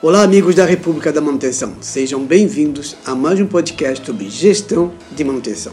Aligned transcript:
Olá, 0.00 0.22
amigos 0.22 0.54
da 0.54 0.64
República 0.64 1.12
da 1.12 1.20
Manutenção. 1.20 1.74
Sejam 1.80 2.24
bem-vindos 2.24 2.94
a 3.04 3.16
mais 3.16 3.40
um 3.40 3.46
podcast 3.46 4.06
sobre 4.06 4.30
gestão 4.30 4.92
de 5.10 5.24
manutenção. 5.24 5.72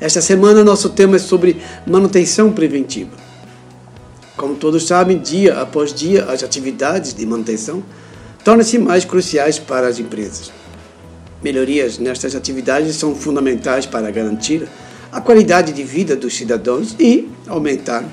Esta 0.00 0.20
semana, 0.20 0.62
nosso 0.62 0.88
tema 0.90 1.16
é 1.16 1.18
sobre 1.18 1.60
manutenção 1.84 2.52
preventiva. 2.52 3.10
Como 4.36 4.54
todos 4.54 4.86
sabem, 4.86 5.18
dia 5.18 5.60
após 5.60 5.92
dia, 5.92 6.26
as 6.26 6.44
atividades 6.44 7.12
de 7.12 7.26
manutenção 7.26 7.82
tornam-se 8.44 8.78
mais 8.78 9.04
cruciais 9.04 9.58
para 9.58 9.88
as 9.88 9.98
empresas. 9.98 10.52
Melhorias 11.42 11.98
nestas 11.98 12.36
atividades 12.36 12.94
são 12.94 13.12
fundamentais 13.12 13.86
para 13.86 14.08
garantir 14.12 14.68
a 15.10 15.20
qualidade 15.20 15.72
de 15.72 15.82
vida 15.82 16.14
dos 16.14 16.36
cidadãos 16.36 16.94
e 17.00 17.28
aumentar 17.48 18.04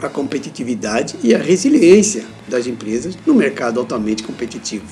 a 0.00 0.08
competitividade 0.08 1.16
e 1.22 1.34
a 1.34 1.38
resiliência 1.38 2.24
das 2.48 2.66
empresas 2.66 3.16
no 3.26 3.34
mercado 3.34 3.80
altamente 3.80 4.22
competitivo. 4.22 4.86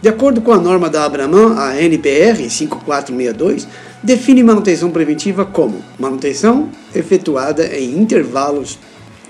De 0.00 0.08
acordo 0.08 0.40
com 0.40 0.52
a 0.52 0.58
norma 0.58 0.90
da 0.90 1.04
Abraman, 1.04 1.56
a 1.56 1.80
NBR 1.80 2.50
5462 2.50 3.68
define 4.02 4.42
manutenção 4.42 4.90
preventiva 4.90 5.44
como 5.44 5.82
manutenção 5.98 6.68
efetuada 6.94 7.66
em 7.66 7.96
intervalos 7.98 8.78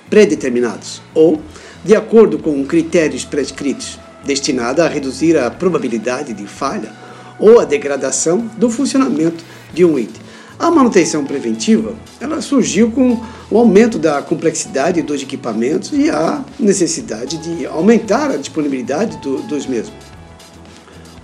predeterminados 0.09 1.03
ou 1.15 1.41
de 1.85 1.95
acordo 1.95 2.39
com 2.39 2.65
critérios 2.65 3.25
prescritos, 3.25 3.99
destinada 4.25 4.85
a 4.85 4.89
reduzir 4.89 5.37
a 5.37 5.51
probabilidade 5.51 6.33
de 6.33 6.47
falha 6.47 6.91
ou 7.39 7.61
a 7.61 7.65
degradação 7.65 8.51
do 8.57 8.71
funcionamento 8.71 9.45
de 9.75 9.85
um 9.85 9.99
item 9.99 10.22
a 10.63 10.71
manutenção 10.71 11.25
preventiva 11.25 11.93
ela 12.21 12.41
surgiu 12.41 12.89
com 12.93 13.21
o 13.51 13.59
aumento 13.59 13.99
da 13.99 14.23
complexidade 14.23 15.03
dos 15.03 15.21
equipamentos 15.21 15.91
e 15.93 16.09
a 16.09 16.45
necessidade 16.57 17.37
de 17.39 17.67
aumentar 17.67 18.31
a 18.31 18.37
disponibilidade 18.37 19.17
do, 19.17 19.43
dos 19.43 19.67
mesmos. 19.67 19.99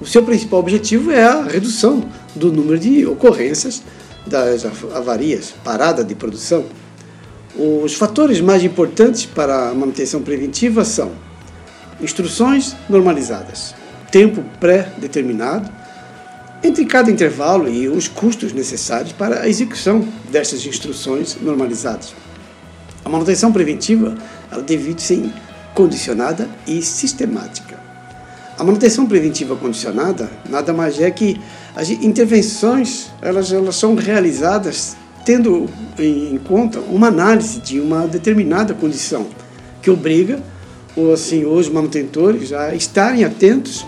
O 0.01 0.06
seu 0.06 0.24
principal 0.24 0.59
objetivo 0.59 1.12
é 1.12 1.23
a 1.23 1.45
redução 1.45 2.04
do 2.35 2.52
número 2.52 2.80
de 2.80 3.07
ocorrências 3.07 3.80
das 4.27 4.65
avarias, 4.93 5.55
parada 5.62 6.02
de 6.02 6.16
produção. 6.16 6.65
Os 7.57 7.95
fatores 7.95 8.40
mais 8.40 8.65
importantes 8.65 9.24
para 9.24 9.71
a 9.71 9.74
manutenção 9.74 10.21
preventiva 10.21 10.84
são 10.84 11.12
instruções 12.01 12.74
normalizadas, 12.88 13.73
tempo 14.10 14.43
pré-determinado, 14.59 15.77
entre 16.62 16.84
cada 16.84 17.10
intervalo 17.10 17.68
e 17.68 17.88
os 17.88 18.09
custos 18.09 18.52
necessários 18.52 19.12
para 19.12 19.42
a 19.42 19.48
execução 19.48 20.06
destas 20.30 20.65
instruções 20.66 21.37
normalizadas. 21.40 22.15
A 23.04 23.09
manutenção 23.09 23.52
preventiva 23.52 24.16
deve 24.66 24.95
ser 24.98 25.30
condicionada 25.74 26.48
e 26.66 26.82
sistemática. 26.82 27.78
A 28.59 28.65
manutenção 28.65 29.06
preventiva 29.06 29.54
condicionada 29.54 30.28
nada 30.48 30.73
mais 30.73 31.00
é 31.00 31.10
que 31.10 31.40
as 31.76 31.90
intervenções 31.90 33.09
elas, 33.22 33.52
elas 33.52 33.76
são 33.76 33.95
realizadas 33.95 34.96
tendo 35.24 35.68
em 35.98 36.38
conta 36.38 36.80
uma 36.80 37.06
análise 37.06 37.60
de 37.60 37.78
uma 37.78 38.06
determinada 38.06 38.74
condição 38.74 39.26
que 39.80 39.90
obriga 39.90 40.43
assim, 41.12 41.45
os 41.45 41.68
manutentores 41.68 42.52
a 42.52 42.74
estarem 42.74 43.24
atentos 43.24 43.87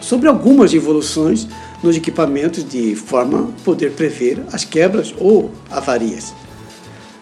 sobre 0.00 0.28
algumas 0.28 0.74
evoluções 0.74 1.48
nos 1.82 1.96
equipamentos 1.96 2.68
de 2.68 2.94
forma 2.94 3.50
a 3.50 3.64
poder 3.64 3.92
prever 3.92 4.42
as 4.52 4.64
quebras 4.64 5.14
ou 5.18 5.50
avarias. 5.70 6.34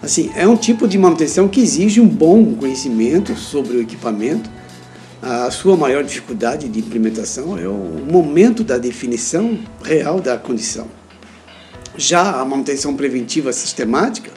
Assim, 0.02 0.30
é 0.34 0.46
um 0.46 0.56
tipo 0.56 0.86
de 0.86 0.98
manutenção 0.98 1.48
que 1.48 1.60
exige 1.60 2.00
um 2.00 2.06
bom 2.06 2.54
conhecimento 2.54 3.34
sobre 3.36 3.76
o 3.76 3.80
equipamento. 3.80 4.50
A 5.22 5.50
sua 5.50 5.76
maior 5.76 6.04
dificuldade 6.04 6.68
de 6.68 6.78
implementação 6.78 7.58
é 7.58 7.66
o 7.66 7.72
momento 8.10 8.62
da 8.62 8.76
definição 8.76 9.58
real 9.82 10.20
da 10.20 10.36
condição. 10.36 10.86
Já 11.96 12.40
a 12.40 12.44
manutenção 12.44 12.94
preventiva 12.94 13.50
sistemática 13.52 14.30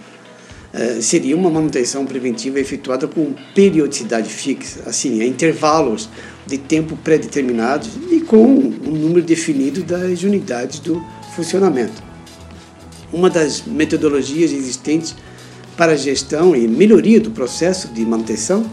eh, 0.74 1.02
seria 1.02 1.36
uma 1.36 1.50
manutenção 1.50 2.06
preventiva 2.06 2.60
efetuada 2.60 3.08
com 3.08 3.34
periodicidade 3.54 4.30
fixa, 4.30 4.84
assim, 4.86 5.22
a 5.22 5.26
intervalos 5.26 6.10
de 6.48 6.58
tempo 6.58 6.98
pré-determinados 7.04 7.90
e 8.10 8.22
com 8.22 8.44
um 8.46 8.92
número 8.92 9.22
definido 9.22 9.84
das 9.84 10.24
unidades 10.24 10.80
do 10.80 11.04
funcionamento. 11.36 12.02
Uma 13.12 13.30
das 13.30 13.64
metodologias 13.66 14.52
existentes 14.52 15.16
para 15.76 15.92
a 15.92 15.96
gestão 15.96 16.56
e 16.56 16.68
melhoria 16.68 17.20
do 17.20 17.32
processo 17.32 17.90
de 17.90 18.04
manutenção, 18.06 18.66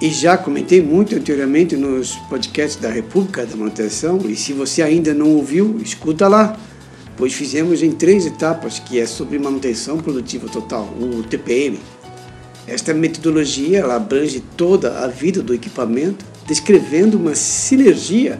e 0.00 0.08
já 0.08 0.36
comentei 0.36 0.82
muito 0.82 1.14
anteriormente 1.14 1.76
nos 1.76 2.16
podcasts 2.28 2.80
da 2.80 2.90
República 2.90 3.46
da 3.46 3.56
Manutenção, 3.56 4.18
e 4.28 4.34
se 4.34 4.52
você 4.52 4.82
ainda 4.82 5.14
não 5.14 5.30
ouviu, 5.30 5.78
escuta 5.82 6.26
lá, 6.26 6.58
pois 7.16 7.32
fizemos 7.32 7.82
em 7.82 7.92
três 7.92 8.26
etapas, 8.26 8.78
que 8.78 8.98
é 8.98 9.06
sobre 9.06 9.38
manutenção 9.38 9.98
produtiva 9.98 10.48
total, 10.48 10.92
o 11.00 11.22
TPM. 11.22 11.78
Esta 12.66 12.94
metodologia 12.94 13.80
ela 13.80 13.96
abrange 13.96 14.40
toda 14.56 15.04
a 15.04 15.06
vida 15.06 15.42
do 15.42 15.52
equipamento 15.52 16.24
descrevendo 16.46 17.16
uma 17.16 17.34
sinergia 17.34 18.38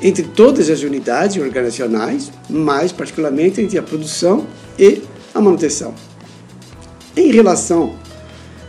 entre 0.00 0.24
todas 0.24 0.68
as 0.68 0.82
unidades 0.82 1.40
organizacionais, 1.40 2.32
mais 2.48 2.90
particularmente 2.90 3.60
entre 3.60 3.78
a 3.78 3.82
produção 3.82 4.46
e 4.78 5.02
a 5.34 5.40
manutenção. 5.40 5.94
Em 7.16 7.30
relação, 7.30 7.94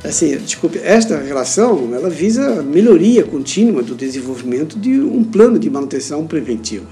assim, 0.03 0.37
desculpe, 0.37 0.79
esta 0.79 1.17
relação, 1.17 1.89
ela 1.93 2.09
visa 2.09 2.59
a 2.59 2.63
melhoria 2.63 3.23
contínua 3.23 3.81
do 3.81 3.95
desenvolvimento 3.95 4.77
de 4.77 4.99
um 4.99 5.23
plano 5.23 5.57
de 5.57 5.69
manutenção 5.69 6.27
preventiva. 6.27 6.87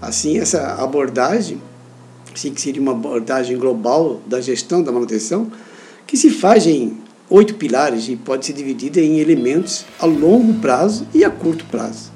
Assim, 0.00 0.38
essa 0.38 0.74
abordagem, 0.82 1.62
assim, 2.34 2.52
que 2.52 2.60
seria 2.60 2.82
uma 2.82 2.92
abordagem 2.92 3.56
global 3.56 4.20
da 4.26 4.40
gestão 4.40 4.82
da 4.82 4.90
manutenção, 4.90 5.52
que 6.12 6.18
se 6.18 6.28
faz 6.28 6.66
em 6.66 6.98
oito 7.30 7.54
pilares 7.54 8.06
e 8.06 8.16
pode 8.16 8.44
ser 8.44 8.52
dividida 8.52 9.00
em 9.00 9.18
elementos 9.18 9.86
a 9.98 10.04
longo 10.04 10.52
prazo 10.60 11.06
e 11.14 11.24
a 11.24 11.30
curto 11.30 11.64
prazo. 11.64 12.12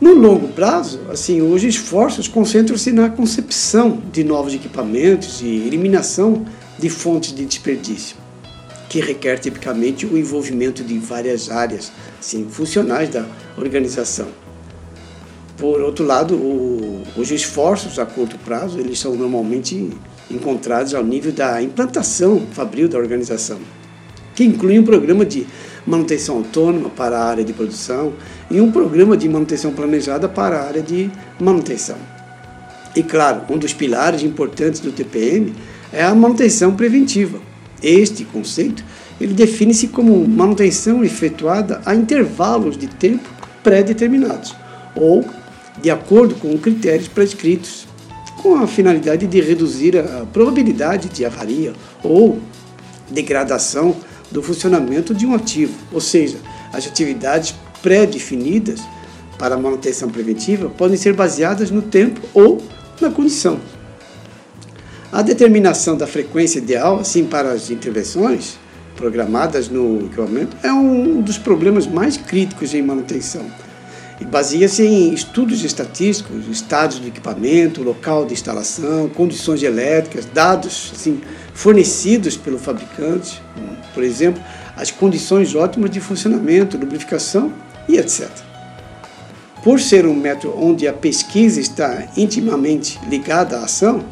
No 0.00 0.14
longo 0.14 0.46
prazo, 0.46 1.00
assim, 1.10 1.42
os 1.42 1.64
esforços 1.64 2.28
concentram-se 2.28 2.92
na 2.92 3.10
concepção 3.10 4.00
de 4.12 4.22
novos 4.22 4.54
equipamentos 4.54 5.42
e 5.42 5.46
eliminação 5.46 6.46
de 6.78 6.88
fontes 6.88 7.34
de 7.34 7.44
desperdício, 7.44 8.16
que 8.88 9.00
requer 9.00 9.40
tipicamente 9.40 10.06
o 10.06 10.16
envolvimento 10.16 10.84
de 10.84 10.96
várias 10.96 11.50
áreas 11.50 11.90
assim, 12.20 12.46
funcionais 12.48 13.08
da 13.08 13.26
organização. 13.58 14.28
Por 15.56 15.80
outro 15.80 16.06
lado, 16.06 16.36
o, 16.36 17.02
os 17.16 17.32
esforços 17.32 17.98
a 17.98 18.06
curto 18.06 18.38
prazo 18.38 18.78
eles 18.78 19.00
são 19.00 19.16
normalmente 19.16 19.90
encontrados 20.30 20.94
ao 20.94 21.04
nível 21.04 21.32
da 21.32 21.62
implantação 21.62 22.42
fabril 22.52 22.88
da 22.88 22.98
organização 22.98 23.58
que 24.34 24.44
inclui 24.44 24.78
um 24.78 24.84
programa 24.84 25.24
de 25.24 25.46
manutenção 25.86 26.38
autônoma 26.38 26.90
para 26.90 27.18
a 27.18 27.24
área 27.24 27.44
de 27.44 27.52
produção 27.52 28.12
e 28.50 28.60
um 28.60 28.70
programa 28.70 29.16
de 29.16 29.28
manutenção 29.28 29.72
planejada 29.72 30.28
para 30.28 30.58
a 30.58 30.66
área 30.66 30.82
de 30.82 31.10
manutenção. 31.38 31.96
E 32.96 33.02
claro, 33.02 33.42
um 33.50 33.58
dos 33.58 33.72
pilares 33.72 34.22
importantes 34.22 34.80
do 34.80 34.92
TPM 34.92 35.52
é 35.92 36.02
a 36.02 36.14
manutenção 36.14 36.74
preventiva. 36.74 37.38
Este 37.82 38.24
conceito 38.24 38.84
ele 39.20 39.34
define-se 39.34 39.88
como 39.88 40.26
manutenção 40.26 41.04
efetuada 41.04 41.80
a 41.84 41.94
intervalos 41.94 42.76
de 42.76 42.88
tempo 42.88 43.28
pré-determinados 43.62 44.54
ou 44.96 45.24
de 45.80 45.90
acordo 45.90 46.34
com 46.36 46.56
critérios 46.58 47.08
prescritos, 47.08 47.86
com 48.44 48.56
a 48.56 48.66
finalidade 48.66 49.26
de 49.26 49.40
reduzir 49.40 49.96
a 49.96 50.26
probabilidade 50.30 51.08
de 51.08 51.24
avaria 51.24 51.72
ou 52.02 52.38
degradação 53.10 53.96
do 54.30 54.42
funcionamento 54.42 55.14
de 55.14 55.24
um 55.24 55.34
ativo, 55.34 55.72
ou 55.90 55.98
seja, 55.98 56.36
as 56.70 56.86
atividades 56.86 57.54
pré-definidas 57.82 58.82
para 59.38 59.56
manutenção 59.56 60.10
preventiva 60.10 60.68
podem 60.68 60.98
ser 60.98 61.14
baseadas 61.14 61.70
no 61.70 61.80
tempo 61.80 62.20
ou 62.34 62.62
na 63.00 63.10
condição. 63.10 63.58
A 65.10 65.22
determinação 65.22 65.96
da 65.96 66.06
frequência 66.06 66.58
ideal, 66.58 67.00
assim, 67.00 67.24
para 67.24 67.50
as 67.50 67.70
intervenções 67.70 68.58
programadas 68.94 69.70
no 69.70 70.00
equipamento, 70.04 70.54
é 70.62 70.70
um 70.70 71.22
dos 71.22 71.38
problemas 71.38 71.86
mais 71.86 72.18
críticos 72.18 72.74
em 72.74 72.82
manutenção 72.82 73.46
baseia-se 74.30 74.82
em 74.82 75.12
estudos 75.12 75.64
estatísticos, 75.64 76.48
estados 76.48 76.98
do 76.98 77.06
equipamento, 77.08 77.82
local 77.82 78.24
de 78.24 78.32
instalação, 78.32 79.08
condições 79.08 79.62
elétricas, 79.62 80.24
dados 80.24 80.92
assim, 80.94 81.20
fornecidos 81.52 82.36
pelo 82.36 82.58
fabricante, 82.58 83.42
por 83.92 84.02
exemplo, 84.02 84.42
as 84.76 84.90
condições 84.90 85.54
ótimas 85.54 85.90
de 85.90 86.00
funcionamento, 86.00 86.76
lubrificação 86.76 87.52
e 87.88 87.96
etc. 87.96 88.28
Por 89.62 89.80
ser 89.80 90.06
um 90.06 90.14
método 90.14 90.54
onde 90.58 90.86
a 90.86 90.92
pesquisa 90.92 91.60
está 91.60 92.08
intimamente 92.16 92.98
ligada 93.08 93.58
à 93.58 93.64
ação, 93.64 94.04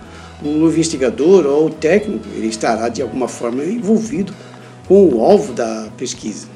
o 0.42 0.66
investigador 0.66 1.46
ou 1.46 1.66
o 1.66 1.70
técnico 1.70 2.26
ele 2.34 2.48
estará 2.48 2.88
de 2.88 3.02
alguma 3.02 3.28
forma 3.28 3.64
envolvido 3.64 4.34
com 4.88 5.08
o 5.08 5.24
alvo 5.24 5.52
da 5.52 5.88
pesquisa. 5.96 6.46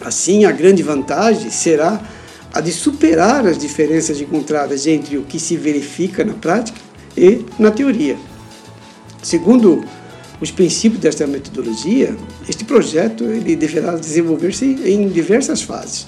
Assim, 0.00 0.44
a 0.44 0.52
grande 0.52 0.82
vantagem 0.82 1.50
será 1.50 2.00
a 2.54 2.60
de 2.60 2.70
superar 2.70 3.44
as 3.48 3.58
diferenças 3.58 4.20
encontradas 4.20 4.86
entre 4.86 5.18
o 5.18 5.24
que 5.24 5.40
se 5.40 5.56
verifica 5.56 6.24
na 6.24 6.34
prática 6.34 6.78
e 7.16 7.44
na 7.58 7.72
teoria. 7.72 8.16
Segundo 9.20 9.84
os 10.40 10.52
princípios 10.52 11.00
desta 11.00 11.26
metodologia, 11.26 12.16
este 12.48 12.64
projeto 12.64 13.24
ele 13.24 13.56
deverá 13.56 13.96
desenvolver-se 13.96 14.66
em 14.84 15.08
diversas 15.08 15.62
fases. 15.62 16.06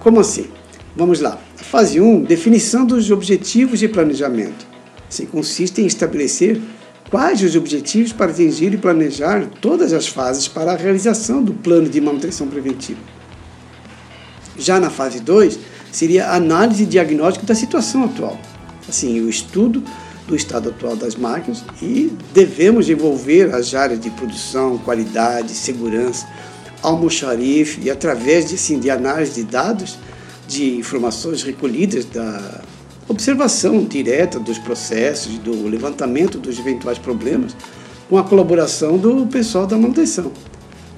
Como 0.00 0.18
assim? 0.18 0.48
Vamos 0.96 1.20
lá. 1.20 1.40
Fase 1.54 2.00
1, 2.00 2.24
definição 2.24 2.84
dos 2.84 3.12
objetivos 3.12 3.78
de 3.78 3.86
planejamento. 3.86 4.66
Assim, 5.08 5.24
consiste 5.24 5.80
em 5.80 5.86
estabelecer 5.86 6.60
quais 7.08 7.44
os 7.44 7.54
objetivos 7.54 8.12
para 8.12 8.32
atingir 8.32 8.74
e 8.74 8.76
planejar 8.76 9.46
todas 9.60 9.92
as 9.92 10.08
fases 10.08 10.48
para 10.48 10.72
a 10.72 10.76
realização 10.76 11.40
do 11.40 11.54
plano 11.54 11.88
de 11.88 12.00
manutenção 12.00 12.48
preventiva. 12.48 13.19
Já 14.58 14.78
na 14.80 14.90
fase 14.90 15.20
2, 15.20 15.58
seria 15.92 16.32
análise 16.32 16.82
e 16.82 16.86
diagnóstico 16.86 17.46
da 17.46 17.54
situação 17.54 18.04
atual. 18.04 18.38
Assim, 18.88 19.20
o 19.20 19.28
estudo 19.28 19.82
do 20.26 20.36
estado 20.36 20.68
atual 20.68 20.96
das 20.96 21.16
máquinas 21.16 21.64
e 21.82 22.12
devemos 22.32 22.88
envolver 22.88 23.54
as 23.54 23.74
áreas 23.74 24.00
de 24.00 24.10
produção, 24.10 24.78
qualidade, 24.78 25.52
segurança, 25.52 26.26
almoxarife 26.82 27.80
e 27.82 27.90
através 27.90 28.48
de, 28.48 28.54
assim, 28.54 28.78
de 28.78 28.90
análise 28.90 29.34
de 29.34 29.44
dados, 29.44 29.98
de 30.46 30.76
informações 30.76 31.42
recolhidas 31.42 32.04
da 32.04 32.60
observação 33.08 33.84
direta 33.84 34.38
dos 34.38 34.58
processos, 34.58 35.36
do 35.38 35.66
levantamento 35.68 36.38
dos 36.38 36.58
eventuais 36.58 36.98
problemas, 36.98 37.56
com 38.08 38.16
a 38.16 38.24
colaboração 38.24 38.96
do 38.96 39.26
pessoal 39.26 39.66
da 39.66 39.76
manutenção. 39.76 40.32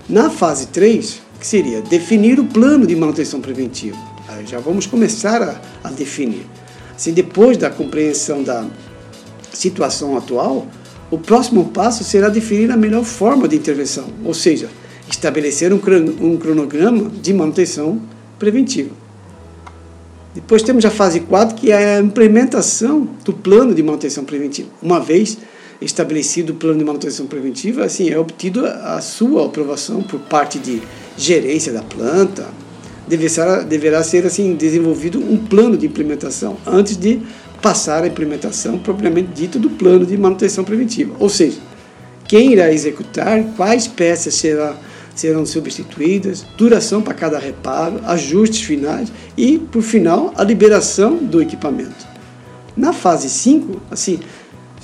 Na 0.08 0.28
fase 0.28 0.66
3, 0.68 1.22
que 1.42 1.46
seria 1.48 1.82
definir 1.82 2.38
o 2.38 2.44
plano 2.44 2.86
de 2.86 2.94
manutenção 2.94 3.40
preventiva. 3.40 3.98
Aí 4.28 4.46
já 4.46 4.60
vamos 4.60 4.86
começar 4.86 5.42
a, 5.42 5.60
a 5.82 5.90
definir. 5.90 6.46
Assim, 6.94 7.12
depois 7.12 7.56
da 7.56 7.68
compreensão 7.68 8.44
da 8.44 8.64
situação 9.52 10.16
atual, 10.16 10.68
o 11.10 11.18
próximo 11.18 11.64
passo 11.70 12.04
será 12.04 12.28
definir 12.28 12.70
a 12.70 12.76
melhor 12.76 13.02
forma 13.02 13.48
de 13.48 13.56
intervenção, 13.56 14.06
ou 14.24 14.32
seja, 14.32 14.70
estabelecer 15.10 15.72
um 15.72 16.38
cronograma 16.38 17.10
de 17.10 17.34
manutenção 17.34 18.00
preventiva. 18.38 18.94
Depois 20.32 20.62
temos 20.62 20.84
a 20.84 20.90
fase 20.90 21.18
4, 21.18 21.56
que 21.56 21.72
é 21.72 21.96
a 21.96 22.00
implementação 22.00 23.08
do 23.24 23.32
plano 23.32 23.74
de 23.74 23.82
manutenção 23.82 24.24
preventiva. 24.24 24.68
Uma 24.80 25.00
vez 25.00 25.38
estabelecido 25.80 26.52
o 26.52 26.54
plano 26.54 26.78
de 26.78 26.84
manutenção 26.84 27.26
preventiva, 27.26 27.84
assim, 27.84 28.10
é 28.10 28.16
obtido 28.16 28.64
a 28.64 29.00
sua 29.00 29.46
aprovação 29.46 30.02
por 30.04 30.20
parte 30.20 30.60
de 30.60 30.80
gerência 31.16 31.72
da 31.72 31.82
planta. 31.82 32.46
Deverá, 33.06 33.62
deverá 33.62 34.02
ser 34.02 34.24
assim 34.24 34.54
desenvolvido 34.54 35.18
um 35.18 35.36
plano 35.36 35.76
de 35.76 35.86
implementação 35.86 36.56
antes 36.66 36.96
de 36.96 37.20
passar 37.60 38.04
a 38.04 38.06
implementação 38.06 38.78
propriamente 38.78 39.30
dita 39.32 39.58
do 39.58 39.70
plano 39.70 40.06
de 40.06 40.16
manutenção 40.16 40.64
preventiva. 40.64 41.14
Ou 41.18 41.28
seja, 41.28 41.58
quem 42.26 42.52
irá 42.52 42.72
executar, 42.72 43.42
quais 43.56 43.86
peças 43.86 44.34
será 44.34 44.76
serão 45.14 45.44
substituídas, 45.44 46.44
duração 46.56 47.02
para 47.02 47.14
cada 47.14 47.38
reparo, 47.38 48.00
ajustes 48.04 48.62
finais 48.62 49.12
e, 49.36 49.58
por 49.58 49.82
final, 49.82 50.32
a 50.36 50.42
liberação 50.42 51.16
do 51.16 51.42
equipamento. 51.42 52.06
Na 52.76 52.92
fase 52.92 53.28
5, 53.28 53.82
assim, 53.90 54.20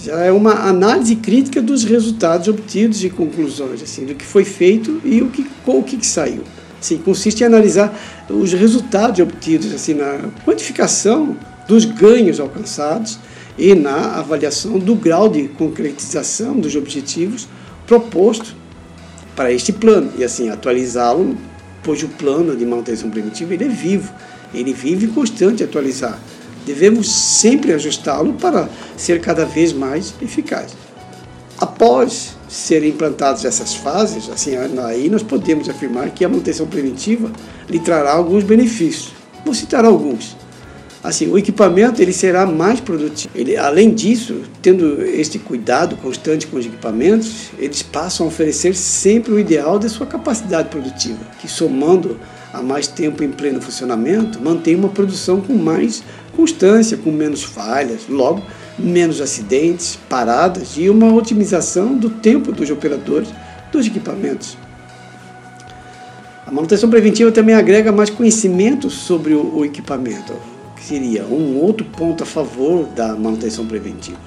já 0.02 0.20
é 0.20 0.30
uma 0.30 0.52
análise 0.68 1.16
crítica 1.16 1.60
dos 1.60 1.84
resultados 1.84 2.46
obtidos 2.48 3.02
e 3.02 3.10
conclusões, 3.10 3.82
assim, 3.82 4.04
do 4.04 4.14
que 4.14 4.24
foi 4.24 4.44
feito 4.44 5.00
e 5.04 5.20
o 5.22 5.28
que, 5.28 5.46
o 5.66 5.82
que 5.82 6.06
saiu. 6.06 6.42
Assim, 6.80 6.98
consiste 6.98 7.42
em 7.42 7.46
analisar 7.46 7.92
os 8.30 8.52
resultados 8.52 9.18
obtidos, 9.18 9.72
assim, 9.72 9.94
na 9.94 10.30
quantificação 10.44 11.36
dos 11.66 11.84
ganhos 11.84 12.38
alcançados 12.38 13.18
e 13.58 13.74
na 13.74 14.18
avaliação 14.18 14.78
do 14.78 14.94
grau 14.94 15.28
de 15.28 15.48
concretização 15.48 16.54
dos 16.54 16.76
objetivos 16.76 17.48
proposto 17.86 18.54
para 19.34 19.52
este 19.52 19.72
plano 19.72 20.12
e 20.16 20.22
assim 20.22 20.48
atualizá-lo, 20.48 21.36
pois 21.82 22.02
o 22.02 22.08
plano 22.08 22.56
de 22.56 22.64
manutenção 22.64 23.10
preventiva 23.10 23.54
ele 23.54 23.64
é 23.64 23.68
vivo, 23.68 24.12
ele 24.54 24.72
vive 24.72 25.08
constante 25.08 25.64
atualizar. 25.64 26.18
Devemos 26.68 27.10
sempre 27.10 27.72
ajustá-lo 27.72 28.34
para 28.34 28.68
ser 28.94 29.22
cada 29.22 29.46
vez 29.46 29.72
mais 29.72 30.12
eficaz. 30.20 30.76
Após 31.56 32.36
serem 32.46 32.90
implantadas 32.90 33.46
essas 33.46 33.74
fases, 33.74 34.28
assim, 34.28 34.54
aí 34.54 35.08
nós 35.08 35.22
podemos 35.22 35.66
afirmar 35.70 36.10
que 36.10 36.26
a 36.26 36.28
manutenção 36.28 36.66
preventiva 36.66 37.32
lhe 37.70 37.78
trará 37.78 38.12
alguns 38.12 38.44
benefícios. 38.44 39.14
Vou 39.46 39.54
citar 39.54 39.82
alguns 39.86 40.36
assim, 41.02 41.30
o 41.30 41.38
equipamento 41.38 42.02
ele 42.02 42.12
será 42.12 42.44
mais 42.44 42.80
produtivo. 42.80 43.30
Ele, 43.34 43.56
além 43.56 43.94
disso, 43.94 44.42
tendo 44.60 45.02
este 45.02 45.38
cuidado 45.38 45.96
constante 45.96 46.46
com 46.46 46.58
os 46.58 46.66
equipamentos, 46.66 47.50
eles 47.58 47.82
passam 47.82 48.26
a 48.26 48.28
oferecer 48.28 48.74
sempre 48.74 49.32
o 49.32 49.38
ideal 49.38 49.78
da 49.78 49.88
sua 49.88 50.06
capacidade 50.06 50.68
produtiva, 50.68 51.18
que 51.40 51.48
somando 51.48 52.18
a 52.52 52.62
mais 52.62 52.86
tempo 52.86 53.22
em 53.22 53.30
pleno 53.30 53.60
funcionamento, 53.60 54.40
mantém 54.40 54.74
uma 54.74 54.88
produção 54.88 55.40
com 55.40 55.54
mais 55.54 56.02
constância, 56.38 56.96
com 56.96 57.10
menos 57.10 57.42
falhas, 57.42 58.02
logo 58.08 58.40
menos 58.78 59.20
acidentes, 59.20 59.98
paradas 60.08 60.74
e 60.76 60.88
uma 60.88 61.12
otimização 61.12 61.96
do 61.96 62.08
tempo 62.08 62.52
dos 62.52 62.70
operadores 62.70 63.28
dos 63.72 63.88
equipamentos. 63.88 64.56
A 66.46 66.52
manutenção 66.52 66.88
preventiva 66.88 67.32
também 67.32 67.56
agrega 67.56 67.90
mais 67.90 68.08
conhecimento 68.08 68.88
sobre 68.88 69.34
o, 69.34 69.64
equipamento 69.64 70.32
seria 70.80 71.24
um 71.24 71.58
outro 71.58 71.84
ponto 71.84 72.22
a 72.22 72.26
favor 72.26 72.86
da 72.86 73.14
manutenção 73.16 73.66
preventiva. 73.66 74.18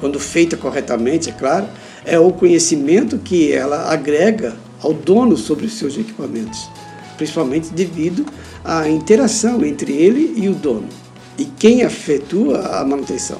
Quando 0.00 0.18
feita 0.18 0.56
corretamente, 0.56 1.28
é 1.28 1.32
claro, 1.32 1.68
é 2.04 2.18
o 2.18 2.32
conhecimento 2.32 3.18
que 3.18 3.52
ela 3.52 3.92
agrega 3.92 4.56
ao 4.82 4.94
dono 4.94 5.36
sobre 5.36 5.66
os 5.66 5.74
seus 5.74 5.96
equipamentos, 5.96 6.68
principalmente 7.16 7.72
devido 7.72 8.26
à 8.64 8.88
interação 8.88 9.62
entre 9.64 9.92
ele 9.92 10.32
e 10.36 10.48
o 10.48 10.54
dono 10.54 11.01
e 11.38 11.44
quem 11.44 11.80
efetua 11.80 12.80
a 12.80 12.84
manutenção. 12.84 13.38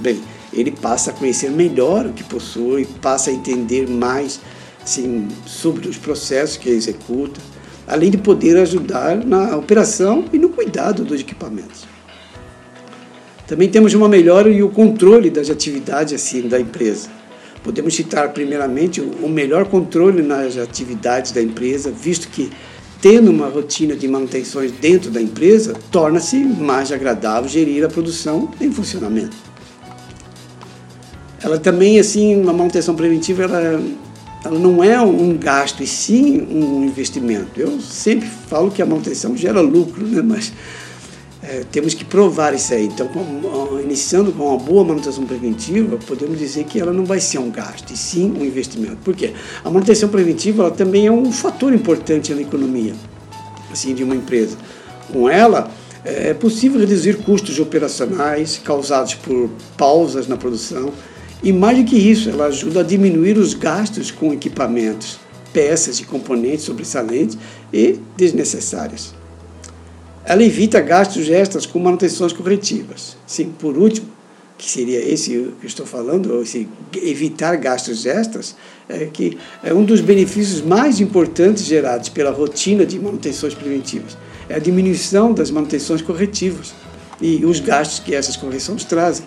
Bem, 0.00 0.20
ele 0.52 0.70
passa 0.70 1.10
a 1.10 1.14
conhecer 1.14 1.50
melhor 1.50 2.06
o 2.06 2.12
que 2.12 2.24
possui, 2.24 2.86
passa 3.00 3.30
a 3.30 3.32
entender 3.32 3.88
mais 3.88 4.40
assim, 4.82 5.28
sobre 5.46 5.88
os 5.88 5.98
processos 5.98 6.56
que 6.56 6.70
executa, 6.70 7.40
além 7.86 8.10
de 8.10 8.18
poder 8.18 8.56
ajudar 8.58 9.16
na 9.16 9.56
operação 9.56 10.24
e 10.32 10.38
no 10.38 10.48
cuidado 10.48 11.04
dos 11.04 11.20
equipamentos. 11.20 11.86
Também 13.46 13.68
temos 13.68 13.94
uma 13.94 14.08
melhora 14.08 14.50
e 14.50 14.62
o 14.62 14.68
controle 14.68 15.30
das 15.30 15.48
atividades 15.48 16.12
assim 16.12 16.48
da 16.48 16.60
empresa. 16.60 17.08
Podemos 17.62 17.94
citar 17.94 18.30
primeiramente 18.32 19.00
o 19.00 19.28
melhor 19.28 19.66
controle 19.66 20.22
nas 20.22 20.56
atividades 20.56 21.32
da 21.32 21.42
empresa, 21.42 21.90
visto 21.90 22.28
que 22.28 22.50
tendo 23.00 23.30
uma 23.30 23.48
rotina 23.48 23.94
de 23.94 24.08
manutenções 24.08 24.72
dentro 24.72 25.10
da 25.10 25.22
empresa, 25.22 25.74
torna-se 25.90 26.36
mais 26.38 26.90
agradável 26.90 27.48
gerir 27.48 27.84
a 27.84 27.88
produção 27.88 28.50
em 28.60 28.72
funcionamento. 28.72 29.36
Ela 31.40 31.58
também, 31.58 32.00
assim, 32.00 32.40
uma 32.40 32.52
manutenção 32.52 32.96
preventiva, 32.96 33.44
ela, 33.44 33.80
ela 34.44 34.58
não 34.58 34.82
é 34.82 35.00
um 35.00 35.36
gasto, 35.36 35.82
e 35.82 35.86
sim 35.86 36.40
um 36.50 36.84
investimento. 36.84 37.60
Eu 37.60 37.80
sempre 37.80 38.28
falo 38.48 38.70
que 38.70 38.82
a 38.82 38.86
manutenção 38.86 39.36
gera 39.36 39.60
lucro, 39.60 40.04
né? 40.04 40.20
mas 40.20 40.52
é, 41.42 41.64
temos 41.70 41.94
que 41.94 42.04
provar 42.04 42.54
isso 42.54 42.74
aí. 42.74 42.86
Então, 42.86 43.08
com, 43.08 43.80
iniciando 43.80 44.32
com 44.32 44.44
uma 44.48 44.58
boa 44.58 44.84
manutenção 44.84 45.24
preventiva, 45.24 45.98
podemos 46.06 46.38
dizer 46.38 46.64
que 46.64 46.80
ela 46.80 46.92
não 46.92 47.04
vai 47.04 47.20
ser 47.20 47.38
um 47.38 47.50
gasto, 47.50 47.92
e 47.92 47.96
sim 47.96 48.32
um 48.38 48.44
investimento. 48.44 48.96
Por 49.04 49.14
quê? 49.14 49.32
A 49.64 49.70
manutenção 49.70 50.08
preventiva 50.08 50.64
ela 50.64 50.72
também 50.72 51.06
é 51.06 51.12
um 51.12 51.30
fator 51.32 51.72
importante 51.72 52.34
na 52.34 52.42
economia 52.42 52.94
assim, 53.70 53.94
de 53.94 54.02
uma 54.02 54.14
empresa. 54.14 54.56
Com 55.12 55.28
ela, 55.28 55.70
é 56.04 56.32
possível 56.34 56.80
reduzir 56.80 57.18
custos 57.18 57.58
operacionais 57.58 58.60
causados 58.62 59.14
por 59.14 59.50
pausas 59.76 60.26
na 60.26 60.36
produção 60.36 60.92
e, 61.42 61.52
mais 61.52 61.78
do 61.78 61.84
que 61.84 61.96
isso, 61.96 62.28
ela 62.30 62.46
ajuda 62.46 62.80
a 62.80 62.82
diminuir 62.82 63.38
os 63.38 63.54
gastos 63.54 64.10
com 64.10 64.32
equipamentos, 64.32 65.18
peças 65.52 66.00
e 66.00 66.04
componentes 66.04 66.64
sobressalentes 66.64 67.38
e 67.72 67.98
desnecessários. 68.16 69.17
Ela 70.28 70.44
evita 70.44 70.78
gastos 70.82 71.26
extras 71.30 71.64
com 71.64 71.78
manutenções 71.78 72.34
corretivas. 72.34 73.16
Sim, 73.26 73.50
por 73.58 73.78
último, 73.78 74.08
que 74.58 74.70
seria 74.70 75.00
esse 75.00 75.30
que 75.30 75.36
eu 75.36 75.66
estou 75.66 75.86
falando, 75.86 76.42
esse 76.42 76.68
evitar 77.02 77.56
gastos 77.56 78.04
extras, 78.04 78.54
é 78.90 79.06
que 79.06 79.38
é 79.64 79.72
um 79.72 79.82
dos 79.82 80.02
benefícios 80.02 80.60
mais 80.60 81.00
importantes 81.00 81.64
gerados 81.64 82.10
pela 82.10 82.30
rotina 82.30 82.84
de 82.84 82.98
manutenções 82.98 83.54
preventivas. 83.54 84.18
É 84.50 84.56
a 84.56 84.58
diminuição 84.58 85.32
das 85.32 85.50
manutenções 85.50 86.02
corretivas 86.02 86.74
e 87.22 87.42
os 87.46 87.58
gastos 87.58 88.00
que 88.00 88.14
essas 88.14 88.36
correções 88.36 88.84
trazem. 88.84 89.24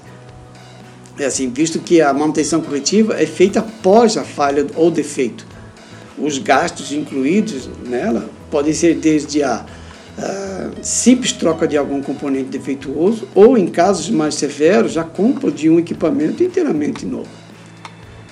É 1.17 1.25
assim, 1.25 1.49
visto 1.49 1.79
que 1.79 1.99
a 1.99 2.13
manutenção 2.13 2.61
corretiva 2.61 3.19
é 3.19 3.25
feita 3.25 3.59
após 3.59 4.17
a 4.17 4.23
falha 4.23 4.67
ou 4.75 4.91
defeito. 4.91 5.47
Os 6.15 6.37
gastos 6.37 6.91
incluídos 6.91 7.67
nela 7.87 8.29
Pode 8.51 8.73
ser 8.73 8.95
desde 8.95 9.41
a 9.41 9.65
uh, 10.21 10.71
simples 10.81 11.31
troca 11.31 11.67
de 11.67 11.77
algum 11.77 12.01
componente 12.01 12.49
defeituoso 12.49 13.27
ou, 13.33 13.57
em 13.57 13.67
casos 13.67 14.09
mais 14.09 14.35
severos, 14.35 14.97
a 14.97 15.03
compra 15.03 15.51
de 15.51 15.69
um 15.69 15.79
equipamento 15.79 16.43
inteiramente 16.43 17.05
novo. 17.05 17.29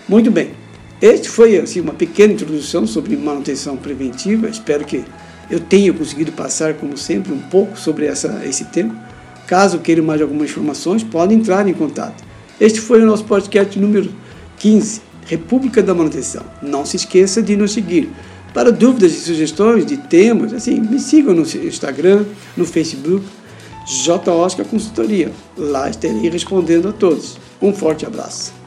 Muito 0.07 0.31
bem, 0.31 0.51
este 1.01 1.29
foi 1.29 1.57
assim, 1.57 1.79
uma 1.79 1.93
pequena 1.93 2.33
introdução 2.33 2.85
sobre 2.85 3.15
manutenção 3.15 3.77
preventiva. 3.77 4.49
Espero 4.49 4.83
que 4.83 5.03
eu 5.49 5.59
tenha 5.59 5.93
conseguido 5.93 6.31
passar, 6.33 6.73
como 6.73 6.97
sempre, 6.97 7.31
um 7.31 7.39
pouco 7.39 7.77
sobre 7.79 8.05
essa, 8.05 8.41
esse 8.45 8.65
tema. 8.65 9.07
Caso 9.47 9.79
queiram 9.79 10.03
mais 10.03 10.21
algumas 10.21 10.49
informações, 10.49 11.03
podem 11.03 11.37
entrar 11.37 11.67
em 11.67 11.73
contato. 11.73 12.23
Este 12.59 12.81
foi 12.81 13.01
o 13.01 13.05
nosso 13.05 13.23
podcast 13.23 13.79
número 13.79 14.13
15, 14.57 15.01
República 15.25 15.81
da 15.81 15.95
Manutenção. 15.95 16.43
Não 16.61 16.85
se 16.85 16.97
esqueça 16.97 17.41
de 17.41 17.55
nos 17.55 17.71
seguir. 17.71 18.09
Para 18.53 18.71
dúvidas 18.71 19.13
e 19.13 19.19
sugestões 19.19 19.85
de 19.85 19.97
temas, 19.97 20.53
assim, 20.53 20.79
me 20.79 20.99
sigam 20.99 21.33
no 21.33 21.43
Instagram, 21.43 22.25
no 22.57 22.65
Facebook, 22.65 23.25
J. 23.85 24.31
Oscar 24.31 24.65
Consultoria. 24.65 25.31
Lá 25.57 25.89
estarei 25.89 26.29
respondendo 26.29 26.89
a 26.89 26.91
todos. 26.91 27.37
Um 27.61 27.73
forte 27.73 28.05
abraço. 28.05 28.58